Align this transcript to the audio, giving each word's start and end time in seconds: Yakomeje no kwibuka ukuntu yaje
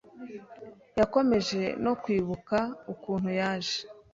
Yakomeje 0.99 1.61
no 1.83 1.93
kwibuka 2.01 2.57
ukuntu 2.93 3.29
yaje 3.39 3.77